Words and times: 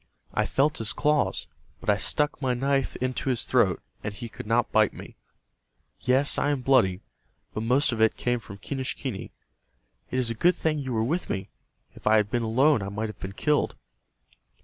"I 0.33 0.47
felt 0.47 0.79
his 0.79 0.93
claws, 0.93 1.45
but 1.79 1.87
I 1.87 1.97
stuck 1.99 2.41
my 2.41 2.55
knife 2.55 2.95
into 2.95 3.29
his 3.29 3.45
throat, 3.45 3.83
and 4.03 4.11
he 4.11 4.29
could 4.29 4.47
not 4.47 4.71
bite 4.71 4.95
me. 4.95 5.15
Yes, 5.99 6.39
I 6.39 6.49
am 6.49 6.61
bloody, 6.61 7.01
but 7.53 7.61
most 7.61 7.91
of 7.91 8.01
it 8.01 8.17
came 8.17 8.39
from 8.39 8.57
Quenischquney. 8.57 9.31
It 10.09 10.17
is 10.17 10.31
a 10.31 10.33
good 10.33 10.55
thing 10.55 10.79
you 10.79 10.91
were 10.93 11.03
with 11.03 11.29
me. 11.29 11.49
If 11.93 12.07
I 12.07 12.15
had 12.15 12.31
been 12.31 12.41
alone 12.41 12.81
I 12.81 12.89
might 12.89 13.09
have 13.09 13.19
been 13.19 13.33
killed." 13.33 13.75